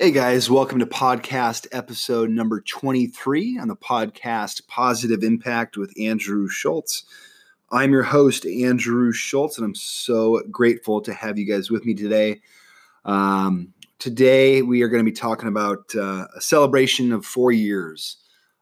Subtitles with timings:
[0.00, 6.48] Hey guys, welcome to podcast episode number 23 on the podcast Positive Impact with Andrew
[6.48, 7.04] Schultz.
[7.70, 11.94] I'm your host, Andrew Schultz, and I'm so grateful to have you guys with me
[11.94, 12.40] today.
[13.04, 18.18] Um, today, we are going to be talking about uh, a celebration of four years,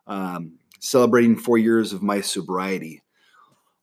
[0.06, 3.02] um, celebrating four years of my sobriety.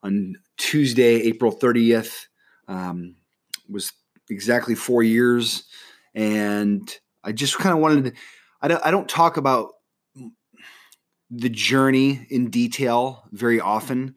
[0.03, 2.27] On Tuesday, April 30th,
[2.67, 3.15] um,
[3.69, 3.93] was
[4.29, 5.63] exactly four years,
[6.13, 8.21] and I just kind of wanted to,
[8.61, 9.71] I don't, I don't talk about
[11.35, 14.15] the journey in detail very often.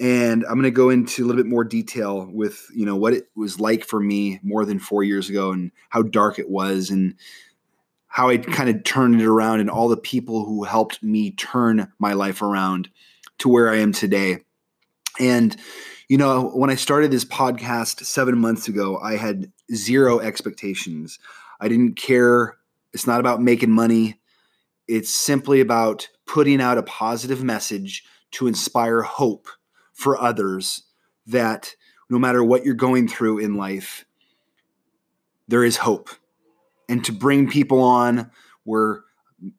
[0.00, 3.12] And I'm going to go into a little bit more detail with, you know, what
[3.12, 6.90] it was like for me more than four years ago and how dark it was
[6.90, 7.14] and
[8.06, 11.92] how I kind of turned it around and all the people who helped me turn
[11.98, 12.90] my life around
[13.38, 14.40] to where I am today.
[15.20, 15.56] And,
[16.08, 21.18] you know, when I started this podcast seven months ago, I had zero expectations.
[21.60, 22.56] I didn't care.
[22.92, 24.20] It's not about making money.
[24.88, 29.48] It's simply about putting out a positive message to inspire hope
[29.92, 30.82] for others
[31.26, 31.74] that
[32.10, 34.04] no matter what you're going through in life,
[35.48, 36.10] there is hope.
[36.88, 38.30] And to bring people on
[38.64, 39.04] where,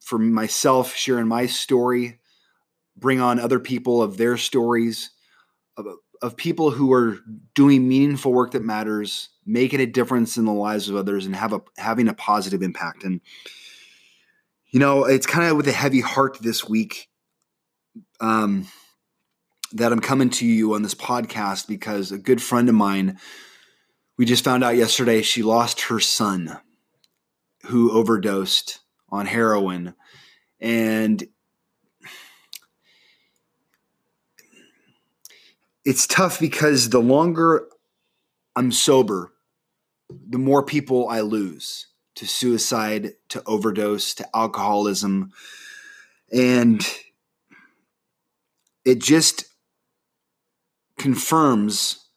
[0.01, 2.19] for myself, sharing my story,
[2.95, 5.09] bring on other people of their stories,
[5.77, 7.17] of, people who are
[7.53, 11.51] doing meaningful work that matters making a difference in the lives of others and have
[11.51, 13.03] a having a positive impact.
[13.03, 13.19] And
[14.69, 17.09] you know it's kind of with a heavy heart this week
[18.21, 18.67] um,
[19.73, 23.19] that i'm coming to you on this podcast because a good friend of mine
[24.17, 26.59] we just found out yesterday she lost her son
[27.65, 29.95] who overdosed on heroin.
[30.59, 31.23] And
[35.85, 37.67] it's tough because the longer
[38.55, 39.33] I'm sober,
[40.09, 45.31] the more people I lose to suicide, to overdose, to alcoholism.
[46.31, 46.85] And
[48.85, 49.45] it just
[50.99, 52.07] confirms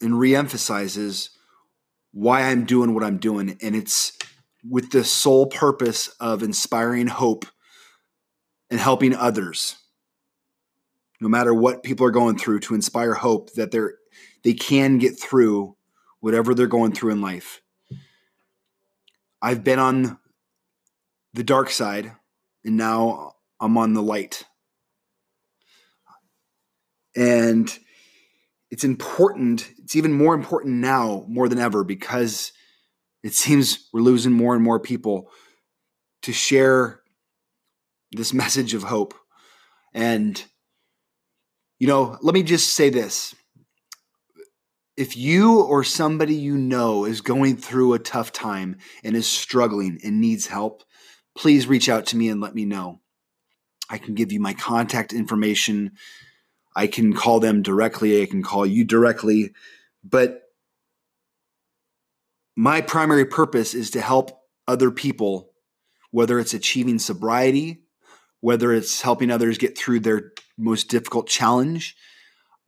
[0.00, 1.30] and reemphasizes
[2.12, 3.58] why I'm doing what I'm doing.
[3.60, 4.16] And it's
[4.68, 7.46] with the sole purpose of inspiring hope
[8.70, 9.76] and helping others,
[11.20, 13.94] no matter what people are going through, to inspire hope that they're
[14.42, 15.76] they can get through
[16.20, 17.60] whatever they're going through in life.
[19.42, 20.18] I've been on
[21.34, 22.12] the dark side
[22.64, 24.44] and now I'm on the light.
[27.16, 27.76] And
[28.70, 32.52] it's important, it's even more important now more than ever because
[33.22, 35.30] it seems we're losing more and more people
[36.22, 37.00] to share
[38.12, 39.14] this message of hope.
[39.92, 40.42] And,
[41.80, 43.34] you know, let me just say this
[44.96, 49.98] if you or somebody you know is going through a tough time and is struggling
[50.04, 50.84] and needs help,
[51.36, 53.00] please reach out to me and let me know.
[53.88, 55.92] I can give you my contact information.
[56.76, 58.22] I can call them directly.
[58.22, 59.54] I can call you directly.
[60.04, 60.42] But
[62.54, 65.50] my primary purpose is to help other people,
[66.10, 67.84] whether it's achieving sobriety,
[68.40, 71.96] whether it's helping others get through their most difficult challenge.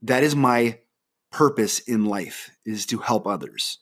[0.02, 0.78] That is my
[1.30, 3.78] purpose in life is to help others.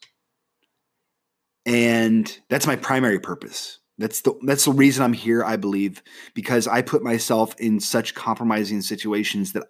[1.67, 3.79] And that's my primary purpose.
[3.99, 6.03] That's the that's the reason I'm here, I believe,
[6.35, 9.65] because I put myself in such compromising situations that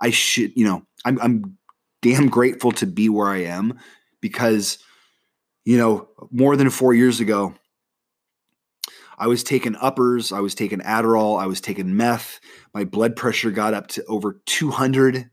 [0.00, 1.58] I should, you know, I'm I'm
[2.02, 3.78] damn grateful to be where I am
[4.20, 4.78] because
[5.64, 7.52] you know, more than 4 years ago,
[9.18, 12.40] I was taking uppers, I was taking Adderall, I was taking meth.
[12.74, 15.30] My blood pressure got up to over 200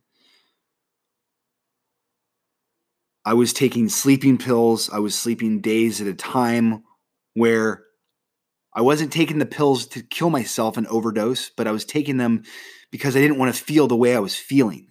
[3.25, 4.89] I was taking sleeping pills.
[4.89, 6.83] I was sleeping days at a time
[7.35, 7.83] where
[8.73, 12.43] I wasn't taking the pills to kill myself and overdose, but I was taking them
[12.91, 14.87] because I didn't want to feel the way I was feeling.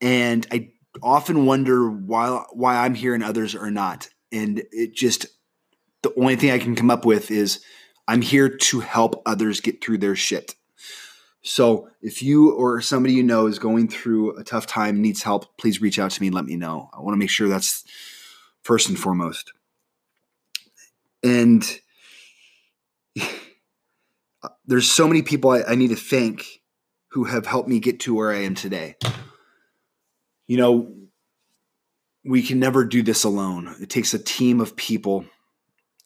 [0.00, 0.70] And I
[1.02, 4.08] often wonder why why I'm here and others are not.
[4.32, 5.26] And it just
[6.06, 7.60] the only thing I can come up with is
[8.06, 10.54] I'm here to help others get through their shit.
[11.42, 15.56] So if you or somebody you know is going through a tough time, needs help,
[15.58, 16.90] please reach out to me and let me know.
[16.92, 17.84] I want to make sure that's
[18.62, 19.52] first and foremost.
[21.24, 21.64] And
[23.20, 26.62] uh, there's so many people I, I need to thank
[27.10, 28.96] who have helped me get to where I am today.
[30.46, 30.92] You know,
[32.24, 33.74] we can never do this alone.
[33.80, 35.24] It takes a team of people.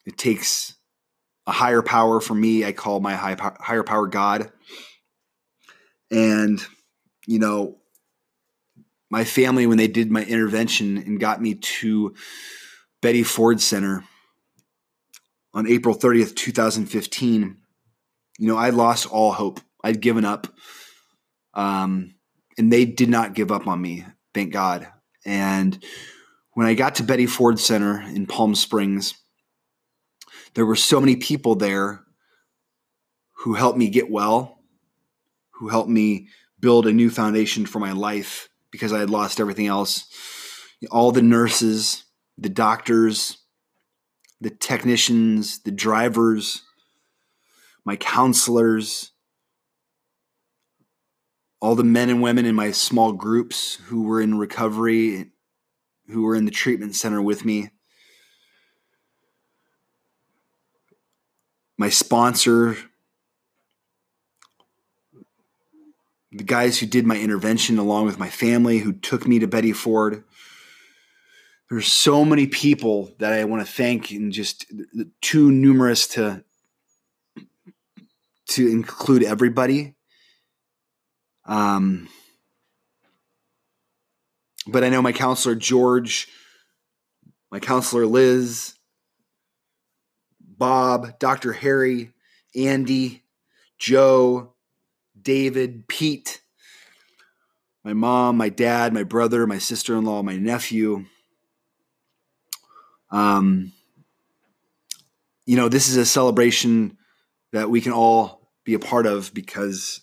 [0.06, 0.74] It takes
[1.46, 2.64] a higher power for me.
[2.64, 4.50] I call my high, higher power God
[6.10, 6.64] and
[7.26, 7.76] you know,
[9.10, 12.14] my family, when they did my intervention and got me to
[13.02, 14.04] Betty Ford Center
[15.52, 17.56] on April 30th, 2015,
[18.38, 19.60] you know, I lost all hope.
[19.82, 20.46] I'd given up.
[21.54, 22.14] Um,
[22.56, 24.04] and they did not give up on me,
[24.34, 24.86] thank God.
[25.24, 25.82] And
[26.52, 29.14] when I got to Betty Ford Center in Palm Springs,
[30.54, 32.04] there were so many people there
[33.38, 34.58] who helped me get well,
[35.52, 39.66] who helped me build a new foundation for my life because I had lost everything
[39.66, 40.06] else.
[40.90, 42.04] All the nurses,
[42.38, 43.38] the doctors,
[44.40, 46.62] the technicians, the drivers,
[47.84, 49.12] my counselors,
[51.60, 55.32] all the men and women in my small groups who were in recovery,
[56.08, 57.70] who were in the treatment center with me.
[61.80, 62.76] My sponsor,
[66.30, 69.72] the guys who did my intervention along with my family who took me to Betty
[69.72, 70.22] Ford.
[71.70, 74.66] There's so many people that I want to thank and just
[75.22, 76.44] too numerous to
[78.48, 79.94] to include everybody.
[81.46, 82.10] Um,
[84.66, 86.28] but I know my counselor George,
[87.50, 88.74] my counselor Liz,
[90.60, 91.54] Bob, Dr.
[91.54, 92.12] Harry,
[92.54, 93.24] Andy,
[93.78, 94.52] Joe,
[95.20, 96.42] David, Pete,
[97.82, 101.06] my mom, my dad, my brother, my sister in law, my nephew.
[103.10, 103.72] Um,
[105.46, 106.98] you know, this is a celebration
[107.52, 110.02] that we can all be a part of because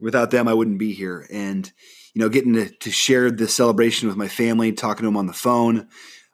[0.00, 1.28] without them, I wouldn't be here.
[1.30, 1.72] And,
[2.12, 5.28] you know, getting to, to share this celebration with my family, talking to them on
[5.28, 5.86] the phone.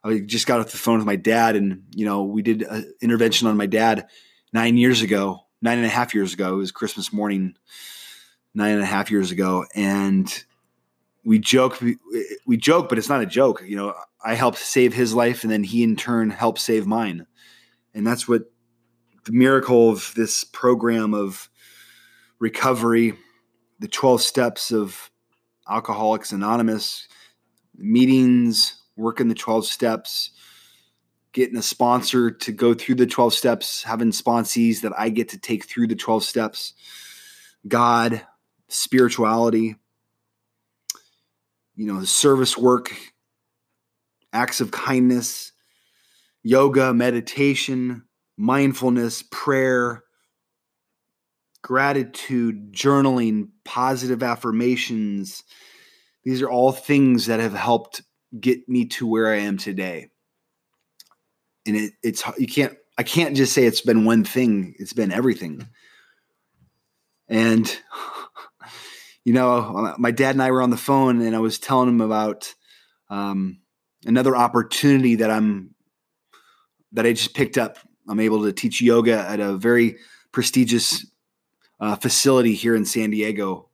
[0.05, 2.93] I just got off the phone with my dad, and, you know, we did an
[3.01, 4.07] intervention on my dad
[4.53, 6.53] nine years ago nine and a half years ago.
[6.53, 7.57] It was Christmas morning,
[8.55, 10.45] nine and a half years ago, and
[11.25, 11.97] we joke, we,
[12.47, 13.63] we joke, but it's not a joke.
[13.67, 17.27] You know, I helped save his life, and then he in turn helped save mine,
[17.95, 18.43] and that's what
[19.25, 21.49] the miracle of this program of
[22.39, 23.15] recovery,
[23.79, 25.11] the twelve steps of
[25.67, 27.09] Alcoholics Anonymous
[27.75, 30.31] meetings, working the twelve steps
[31.35, 35.39] getting a sponsor to go through the 12 steps, having sponsees that I get to
[35.39, 36.75] take through the 12 steps,
[37.67, 38.25] God,
[38.69, 39.75] spirituality,
[41.75, 42.97] you know, the service work,
[44.33, 45.53] acts of kindness,
[46.45, 48.05] yoga, meditation,
[48.37, 50.05] mindfulness, prayer,
[51.63, 55.43] gratitude, journaling, positive affirmations.
[56.23, 58.03] These are all things that have helped
[58.41, 60.11] get me to where I am today
[61.67, 64.75] and it, it's you can't I can't just say it's been one thing.
[64.79, 65.69] It's been everything.
[67.29, 67.67] And
[69.25, 72.01] you know, my dad and I were on the phone, and I was telling him
[72.01, 72.55] about
[73.09, 73.61] um,
[74.05, 75.75] another opportunity that I'm
[76.93, 77.79] that I just picked up.
[78.09, 79.97] I'm able to teach yoga at a very
[80.31, 81.07] prestigious
[81.81, 83.71] uh, facility here in San Diego,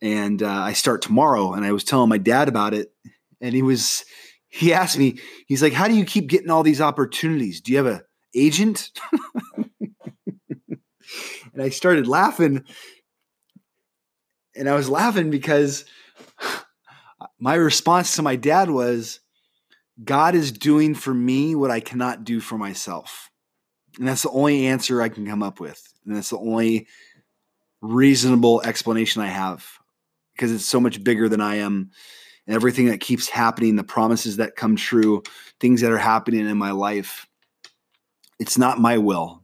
[0.00, 1.52] and uh, I start tomorrow.
[1.52, 2.92] And I was telling my dad about it,
[3.40, 4.04] and he was
[4.50, 7.60] he asked me, he's like, How do you keep getting all these opportunities?
[7.60, 8.02] Do you have a
[8.34, 8.90] agent?
[11.52, 12.64] and I started laughing.
[14.56, 15.84] And I was laughing because
[17.38, 19.20] my response to my dad was,
[20.02, 23.30] God is doing for me what I cannot do for myself.
[23.98, 25.82] And that's the only answer I can come up with.
[26.04, 26.88] And that's the only
[27.80, 29.66] reasonable explanation I have
[30.34, 31.90] because it's so much bigger than I am
[32.48, 35.22] everything that keeps happening, the promises that come true,
[35.60, 37.26] things that are happening in my life.
[38.38, 39.42] It's not my will.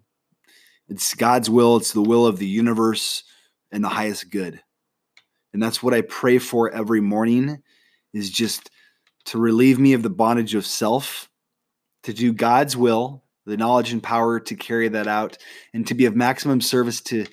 [0.88, 1.76] It's God's will.
[1.76, 3.24] It's the will of the universe
[3.70, 4.60] and the highest good.
[5.52, 7.62] And that's what I pray for every morning
[8.12, 8.70] is just
[9.26, 11.28] to relieve me of the bondage of self,
[12.04, 15.38] to do God's will, the knowledge and power to carry that out,
[15.74, 17.26] and to be of maximum service to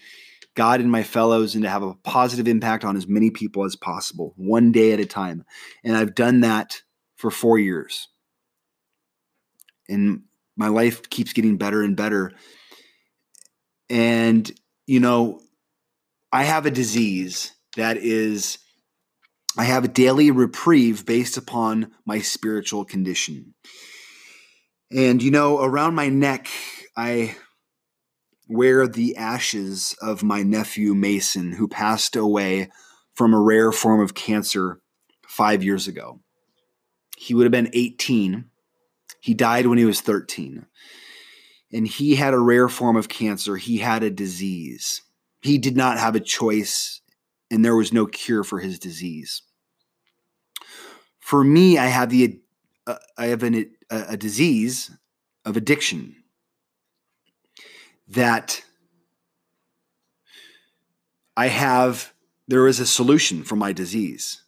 [0.55, 3.75] God and my fellows and to have a positive impact on as many people as
[3.75, 5.45] possible, one day at a time.
[5.83, 6.81] And I've done that
[7.15, 8.07] for four years.
[9.89, 10.23] And
[10.55, 12.31] my life keeps getting better and better.
[13.89, 14.49] And,
[14.85, 15.41] you know,
[16.31, 18.59] I have a disease that is,
[19.57, 23.53] I have a daily reprieve based upon my spiritual condition.
[24.91, 26.47] And, you know, around my neck,
[26.95, 27.35] I
[28.47, 32.69] wear the ashes of my nephew Mason, who passed away
[33.15, 34.79] from a rare form of cancer
[35.27, 36.19] five years ago.
[37.17, 38.45] He would have been 18.
[39.21, 40.65] He died when he was 13.
[41.71, 43.55] And he had a rare form of cancer.
[43.55, 45.01] He had a disease.
[45.41, 47.01] He did not have a choice
[47.53, 49.43] and there was no cure for his disease.
[51.19, 52.39] For me, I have the
[52.87, 54.89] uh, I have an, a, a disease
[55.45, 56.22] of addiction
[58.09, 58.63] that
[61.35, 62.13] I have
[62.47, 64.43] there is a solution for my disease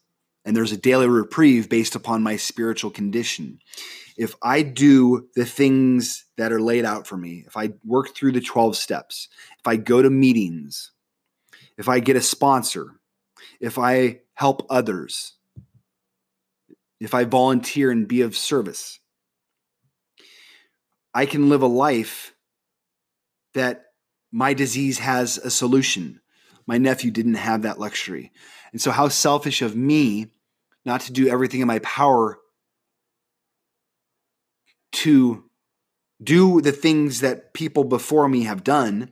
[0.46, 3.60] and there's a daily reprieve based upon my spiritual condition.
[4.18, 8.34] If I do the things that are laid out for me, if I work through
[8.34, 9.28] the 12 steps,
[9.60, 10.92] if I go to meetings,
[11.78, 13.00] if I get a sponsor,
[13.60, 15.34] if I help others,
[17.00, 19.00] if I volunteer and be of service,
[21.14, 22.35] I can live a life
[23.56, 23.86] that
[24.32, 26.22] my disease has a solution.
[26.68, 28.32] My nephew didn't have that luxury.
[28.72, 30.28] And so, how selfish of me
[30.86, 32.38] not to do everything in my power
[34.92, 35.44] to
[36.24, 39.12] do the things that people before me have done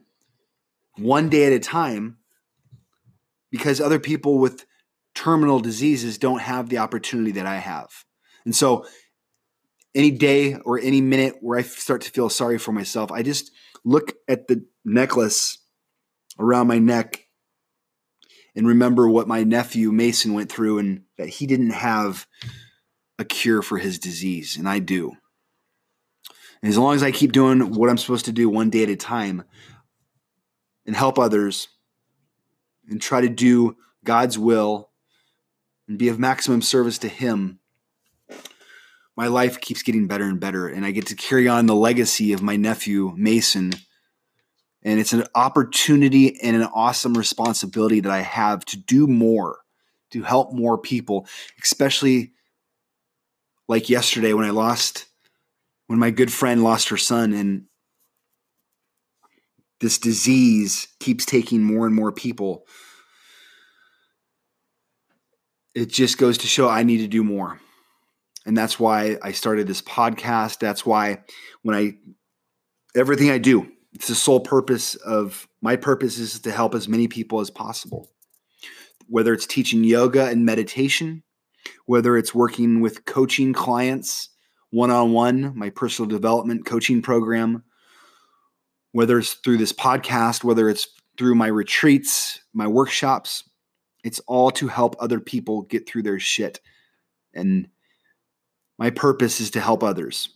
[0.97, 2.17] one day at a time
[3.51, 4.65] because other people with
[5.13, 7.89] terminal diseases don't have the opportunity that I have.
[8.45, 8.85] And so
[9.93, 13.51] any day or any minute where I start to feel sorry for myself, I just
[13.83, 15.57] look at the necklace
[16.39, 17.27] around my neck
[18.55, 22.27] and remember what my nephew Mason went through and that he didn't have
[23.19, 25.13] a cure for his disease, and I do.
[26.61, 28.89] And as long as I keep doing what I'm supposed to do one day at
[28.89, 29.43] a time
[30.85, 31.67] and help others
[32.89, 34.89] and try to do God's will
[35.87, 37.59] and be of maximum service to Him,
[39.15, 40.67] my life keeps getting better and better.
[40.67, 43.73] And I get to carry on the legacy of my nephew, Mason.
[44.83, 49.59] And it's an opportunity and an awesome responsibility that I have to do more,
[50.11, 51.27] to help more people,
[51.61, 52.33] especially
[53.67, 55.05] like yesterday when I lost,
[55.87, 57.33] when my good friend lost her son.
[57.33, 57.65] And
[59.79, 62.65] this disease keeps taking more and more people
[65.75, 67.59] it just goes to show I need to do more.
[68.45, 70.59] And that's why I started this podcast.
[70.59, 71.23] That's why
[71.61, 71.95] when I,
[72.95, 77.07] everything I do, it's the sole purpose of my purpose is to help as many
[77.07, 78.09] people as possible.
[79.07, 81.23] Whether it's teaching yoga and meditation,
[81.85, 84.29] whether it's working with coaching clients
[84.71, 87.63] one on one, my personal development coaching program,
[88.91, 93.43] whether it's through this podcast, whether it's through my retreats, my workshops,
[94.03, 96.59] it's all to help other people get through their shit.
[97.35, 97.67] And
[98.77, 100.29] my purpose is to help others.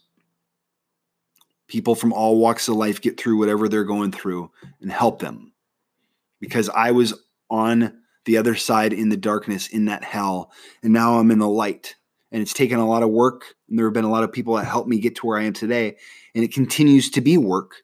[1.67, 4.51] People from all walks of life get through whatever they're going through
[4.81, 5.53] and help them.
[6.39, 7.13] Because I was
[7.49, 10.51] on the other side in the darkness, in that hell,
[10.83, 11.95] and now I'm in the light.
[12.31, 13.55] And it's taken a lot of work.
[13.69, 15.43] And there have been a lot of people that helped me get to where I
[15.43, 15.97] am today.
[16.35, 17.75] And it continues to be work.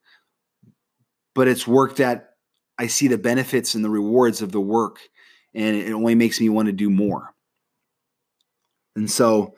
[1.34, 2.32] But it's work that
[2.78, 5.00] I see the benefits and the rewards of the work
[5.54, 7.34] and it only makes me want to do more.
[8.96, 9.56] And so,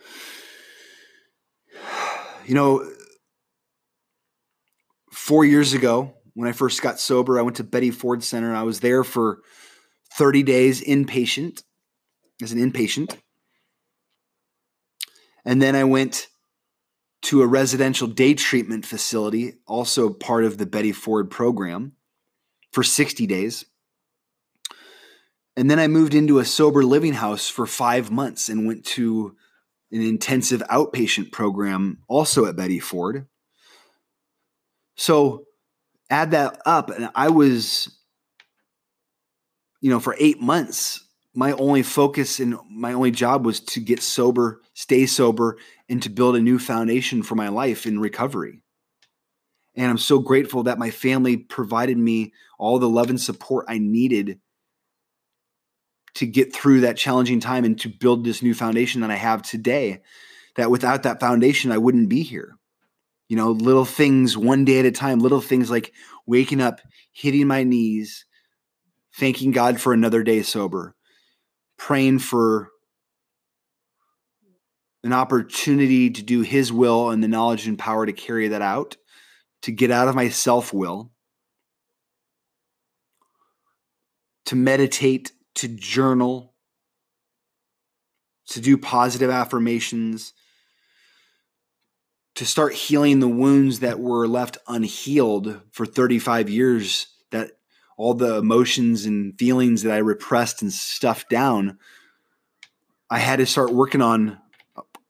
[2.46, 2.88] you know,
[5.12, 8.50] four years ago, when I first got sober, I went to Betty Ford Center.
[8.50, 9.40] and I was there for
[10.14, 11.64] 30 days inpatient,
[12.42, 13.18] as an inpatient.
[15.46, 16.28] And then I went
[17.24, 21.94] to a residential day treatment facility, also part of the Betty Ford program,
[22.72, 23.66] for 60 days.
[25.58, 29.36] And then I moved into a sober living house for five months and went to
[29.92, 33.28] an intensive outpatient program also at Betty Ford.
[34.96, 35.46] So
[36.10, 37.98] add that up, and I was,
[39.82, 44.02] you know, for eight months, my only focus and my only job was to get
[44.02, 45.58] sober, stay sober,
[45.90, 48.62] and to build a new foundation for my life in recovery.
[49.76, 53.78] And I'm so grateful that my family provided me all the love and support I
[53.78, 54.40] needed
[56.16, 59.42] to get through that challenging time and to build this new foundation that I have
[59.42, 60.02] today.
[60.56, 62.58] That without that foundation, I wouldn't be here.
[63.28, 65.94] You know, little things one day at a time, little things like
[66.26, 66.80] waking up,
[67.12, 68.26] hitting my knees,
[69.18, 70.96] thanking God for another day sober,
[71.78, 72.70] praying for
[75.04, 78.96] an opportunity to do His will and the knowledge and power to carry that out,
[79.64, 81.12] to get out of my self will,
[84.46, 86.54] to meditate to journal,
[88.48, 90.34] to do positive affirmations,
[92.36, 97.52] to start healing the wounds that were left unhealed for 35 years, that
[97.98, 101.80] all the emotions and feelings that I repressed and stuffed down,
[103.10, 104.38] I had to start working on.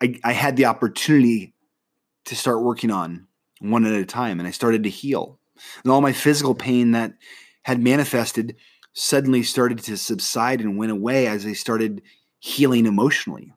[0.02, 1.56] I, I had the opportunity
[2.26, 3.28] to start working on
[3.60, 5.40] one at a time, and I started to heal.
[5.84, 7.14] And all my physical pain that
[7.64, 8.58] had manifested
[8.96, 12.02] suddenly started to subside and went away as I started
[12.40, 13.54] healing emotionally.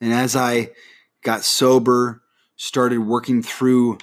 [0.00, 0.70] And as I
[1.22, 2.22] got sober,
[2.56, 3.98] started working through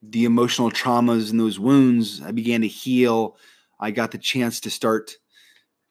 [0.00, 3.36] the emotional traumas and those wounds, I began to heal.
[3.80, 5.16] I got the chance to start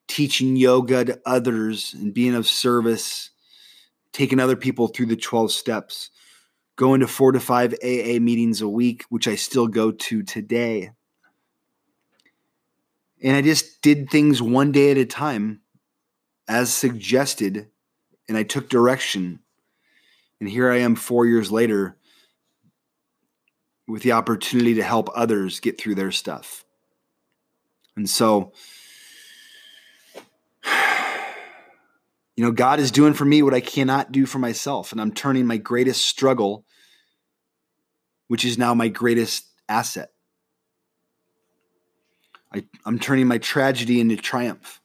[0.08, 3.30] teaching yoga to others and being of service,
[4.12, 6.10] taking other people through the 12 steps,
[6.76, 10.92] going to four to five AA meetings a week, which I still go to today.
[13.22, 15.60] And I just did things one day at a time
[16.48, 17.68] as suggested,
[18.28, 19.40] and I took direction.
[20.40, 21.96] And here I am four years later
[23.86, 26.64] with the opportunity to help others get through their stuff.
[27.96, 28.52] And so,
[32.36, 34.92] you know, God is doing for me what I cannot do for myself.
[34.92, 36.64] And I'm turning my greatest struggle,
[38.28, 40.13] which is now my greatest asset.
[42.54, 44.80] I, I'm turning my tragedy into triumph.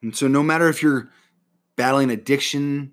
[0.00, 1.10] And so, no matter if you're
[1.76, 2.92] battling addiction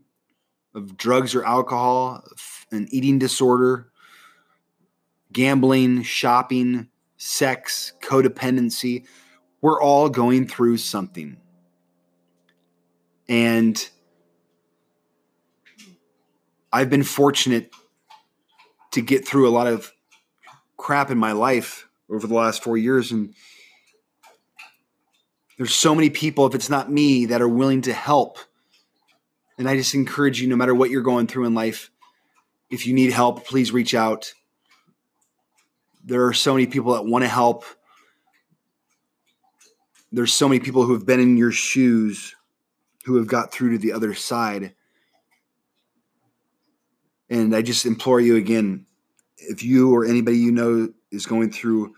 [0.73, 2.23] of drugs or alcohol,
[2.71, 3.89] an eating disorder,
[5.31, 9.05] gambling, shopping, sex, codependency,
[9.61, 11.37] we're all going through something.
[13.29, 13.89] And
[16.75, 17.73] I've been fortunate
[18.91, 19.93] to get through a lot of
[20.75, 23.13] crap in my life over the last four years.
[23.13, 23.33] And
[25.57, 28.39] there's so many people, if it's not me, that are willing to help.
[29.57, 31.91] And I just encourage you, no matter what you're going through in life,
[32.69, 34.33] if you need help, please reach out.
[36.03, 37.63] There are so many people that want to help.
[40.11, 42.35] There's so many people who have been in your shoes
[43.05, 44.73] who have got through to the other side.
[47.29, 48.85] And I just implore you again
[49.37, 51.95] if you or anybody you know is going through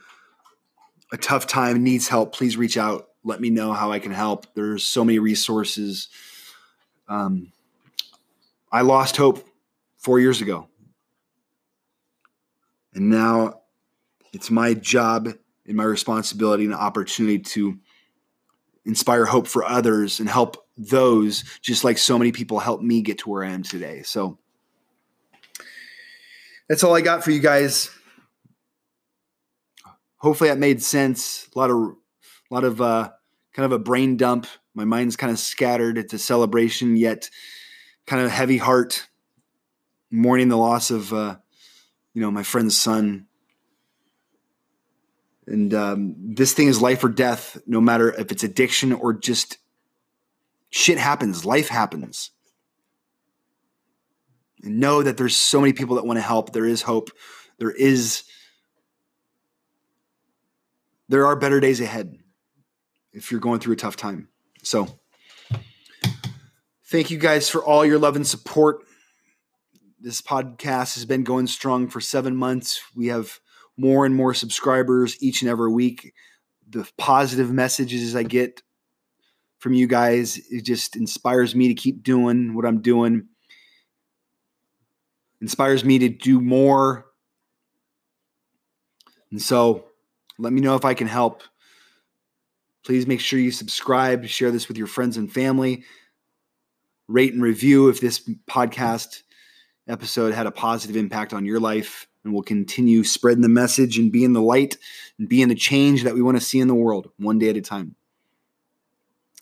[1.12, 3.10] a tough time, needs help, please reach out.
[3.24, 4.48] Let me know how I can help.
[4.54, 6.10] There's so many resources.
[7.08, 7.52] Um,
[8.72, 9.48] I lost hope
[9.98, 10.68] four years ago.
[12.94, 13.62] And now
[14.34, 15.30] it's my job
[15.66, 17.78] and my responsibility and opportunity to
[18.86, 23.20] inspire hope for others and help those just like so many people helped me get
[23.20, 24.02] to where I am today.
[24.04, 24.40] So
[26.68, 27.90] that's all I got for you guys.
[30.18, 31.48] Hopefully that made sense.
[31.56, 33.12] A lot of, a lot of, uh,
[33.54, 34.48] kind of a brain dump.
[34.74, 35.98] My mind's kind of scattered.
[35.98, 37.30] It's a celebration, yet
[38.06, 39.08] kind of heavy heart,
[40.12, 41.38] mourning the loss of, uh,
[42.14, 43.28] you know, my friend's son.
[45.46, 49.58] And um, this thing is life or death, no matter if it's addiction or just
[50.70, 52.32] shit happens, life happens
[54.64, 56.54] and know that there's so many people that want to help.
[56.54, 57.10] There is hope.
[57.60, 58.24] There is
[61.10, 62.18] there are better days ahead
[63.14, 64.28] if you're going through a tough time.
[64.62, 65.00] So
[66.86, 68.84] thank you guys for all your love and support.
[70.00, 72.82] This podcast has been going strong for 7 months.
[72.96, 73.40] We have
[73.78, 76.14] more and more subscribers each and every week.
[76.70, 78.62] The positive messages I get
[79.60, 83.28] from you guys it just inspires me to keep doing what I'm doing
[85.42, 87.06] inspires me to do more.
[89.32, 89.86] And so
[90.38, 91.44] let me know if I can help.
[92.86, 95.84] Please make sure you subscribe, share this with your friends and family,
[97.08, 99.24] rate and review if this podcast
[99.88, 102.08] episode had a positive impact on your life.
[102.24, 104.78] And we'll continue spreading the message and being the light
[105.18, 107.58] and being the change that we want to see in the world one day at
[107.58, 107.96] a time.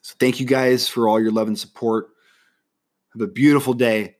[0.01, 2.09] So thank you guys for all your love and support.
[3.13, 4.14] Have a beautiful day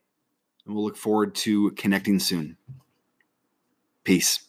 [0.66, 2.58] and we'll look forward to connecting soon.
[4.04, 4.40] Peace.